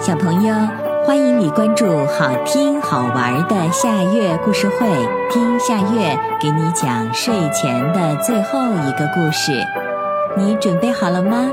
[0.00, 0.54] 小朋友，
[1.04, 4.86] 欢迎你关注好听好玩的夏月故事会，
[5.28, 9.52] 听夏月给你讲睡前的最后一个故事。
[10.38, 11.50] 你准备好了吗？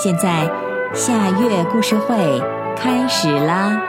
[0.00, 0.48] 现在
[0.94, 2.40] 夏月故事会
[2.76, 3.80] 开始啦！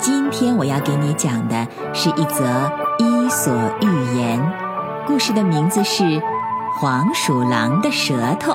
[0.00, 2.44] 今天我要给你讲的是一则
[2.98, 4.52] 伊索寓言，
[5.06, 6.02] 故事的名字是
[6.80, 8.52] 《黄鼠狼的舌头》。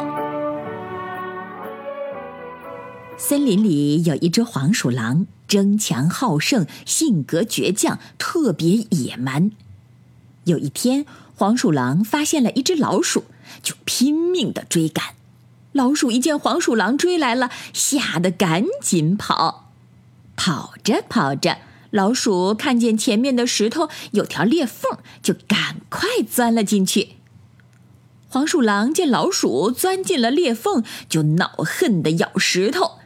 [3.21, 9.51] 森林里有一只黄鼠狼，争强好胜，性格倔强，特别野蛮。
[10.45, 11.05] 有一天，
[11.35, 13.25] 黄鼠狼发现了一只老鼠，
[13.61, 15.15] 就拼命的追赶。
[15.73, 19.69] 老鼠一见黄鼠狼追来了，吓得赶紧跑。
[20.37, 21.57] 跑着跑着，
[21.91, 27.17] 老鼠看见前面的石头有条裂缝，就赶快钻了进去。
[28.29, 32.98] 黄鼠狼见老鼠钻进了裂缝，就恼恨的咬石头。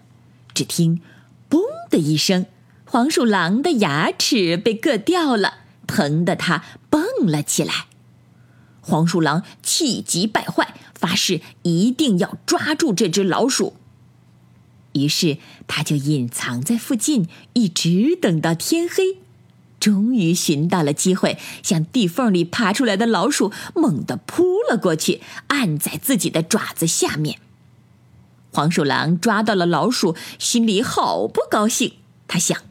[0.54, 1.02] 只听
[1.50, 1.60] “嘣”
[1.90, 2.46] 的一声，
[2.86, 7.88] 黄鼠狼的牙齿被硌掉了，疼得它蹦了起来。
[8.82, 13.76] 黄鼠狼气急败坏，发誓一定要抓住这只老鼠。
[14.94, 15.38] 于是，
[15.68, 19.18] 他就隐藏在附近，一直等到天黑，
[19.80, 27.40] 终于寻到了机会，向地缝里爬出来的老鼠猛地扑了过去，按在自己的爪子下面。
[28.54, 31.94] 黄鼠狼抓到了老鼠，心里好不高兴。
[32.28, 32.62] 他想：“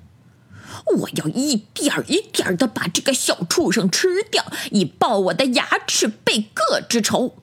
[0.98, 7.34] 我要一点一点儿的把这个小畜生吃掉，以报我的牙齿被硌之仇。”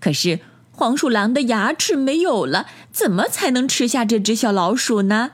[0.00, 0.40] 可是
[0.72, 5.32] 黄鼠狼的牙齿没有了，怎么才能吃下这只小老鼠呢？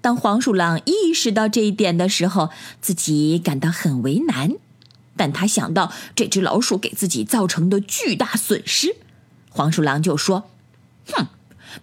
[0.00, 4.54] 当黄鼠狼意识到这一点的时候，自己感到很为难。
[5.16, 8.96] 但他想到这只老鼠给自己造成的巨大损失，
[9.48, 10.50] 黄鼠狼就说。
[11.12, 11.28] 哼，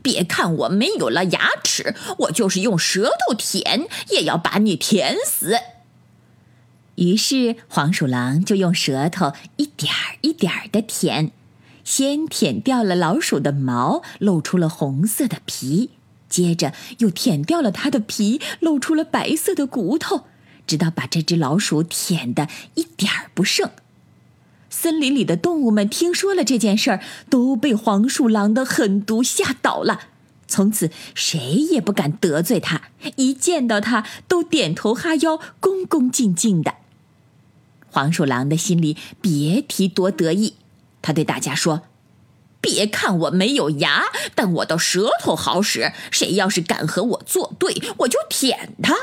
[0.01, 5.57] 别看我没有了牙齿，我就是用舌头舔，也要把你舔死。
[6.95, 11.31] 于是黄鼠狼就用舌头一点儿一点儿的舔，
[11.83, 15.89] 先舔掉了老鼠的毛，露出了红色的皮，
[16.29, 20.25] 接着又舔掉了它的皮，露出了白色的骨头，
[20.67, 23.71] 直到把这只老鼠舔得一点儿不剩。
[24.75, 30.07] 森林里的动物们听说了这件事儿，都被黄鼠狼的狠毒吓倒了。
[30.47, 36.73] 从此，谁也不敢得罪他，一见到他都点头哈腰，恭恭敬敬的。
[37.91, 40.55] 黄鼠狼的心里别提多得意，
[41.03, 41.83] 他对大家说
[42.59, 45.93] ：“别看我没有牙，但我的舌头好使。
[46.09, 48.95] 谁要是敢和我作对，我就舔他。”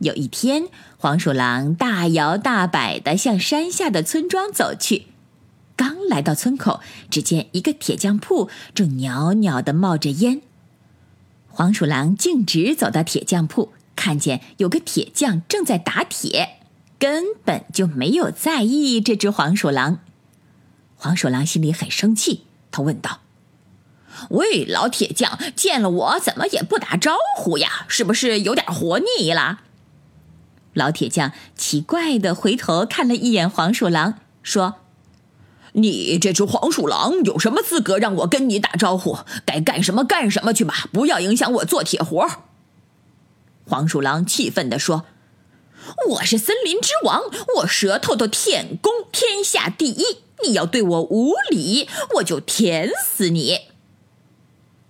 [0.00, 5.06] 有一天，黄鼠狼大摇大摆地向山下的村庄走去。
[5.76, 6.80] 刚来到村口，
[7.10, 10.40] 只见一个铁匠铺正袅袅地冒着烟。
[11.48, 16.60] 黄鼠狼径直走到铁匠铺，看见有个铁匠正在打铁，
[16.98, 19.98] 根本就没有在意这只黄鼠狼。
[20.96, 23.20] 黄鼠狼心里很生气，他问道
[24.30, 27.84] ：“喂，老铁匠，见了我怎么也不打招呼呀？
[27.86, 29.60] 是不是有点活腻了？”
[30.72, 34.76] 老铁匠奇怪的回头看了一眼黄鼠狼，说
[35.74, 39.18] ：“你这只黄鼠狼有什么资格让我跟你打招呼？
[39.44, 42.28] 该干什么干什么去吧，不要影响我做铁活。
[43.66, 45.06] ”黄鼠狼气愤地说
[46.10, 47.22] ：“我是森林之王，
[47.58, 50.04] 我舌头的舔功天下第一，
[50.44, 53.58] 你要对我无礼，我就舔死你。”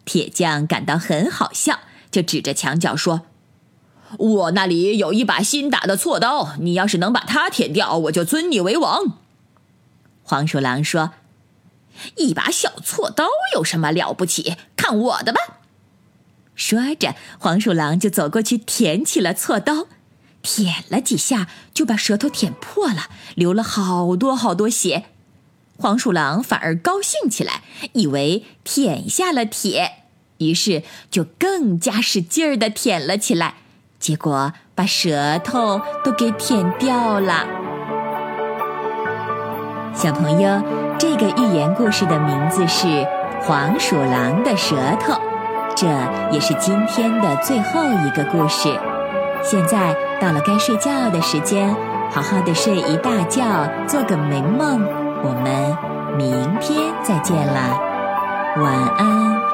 [0.04, 1.80] 铁匠感到很好笑，
[2.10, 3.22] 就指着墙角说。
[4.19, 9.19] 我那里有一把新打的锉刀，你要是能把它舔掉，我就尊你为王。
[10.22, 11.12] 黄鼠狼说
[12.16, 14.56] ：“一把小锉刀有什么了不起？
[14.76, 15.41] 看我的吧！”
[16.54, 19.86] 说着，黄鼠狼就走过去舔起了锉刀，
[20.42, 25.04] 舔了几下就把舌头舔破了，流了好多好多血。
[25.78, 27.63] 黄鼠狼反而高兴起来，
[27.95, 30.04] 以为舔下了铁，
[30.39, 33.54] 于是就更加使劲儿的舔了起来。
[34.00, 37.47] 结果把舌头都给舔掉了。
[39.92, 40.62] 小朋友，
[40.98, 42.86] 这个寓言故事的名字是
[43.42, 45.12] 《黄鼠狼的舌头》，
[45.76, 45.86] 这
[46.32, 48.74] 也是今天的最后一个故事。
[49.42, 51.74] 现在到了该睡觉的时间，
[52.10, 53.44] 好好的睡一大觉，
[53.86, 54.82] 做个美梦。
[55.22, 55.76] 我们
[56.16, 57.78] 明天再见啦，
[58.56, 59.49] 晚安。